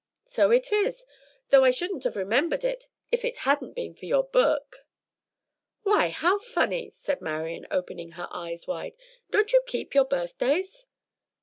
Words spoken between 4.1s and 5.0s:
book."